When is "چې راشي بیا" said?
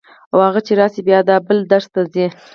0.67-1.19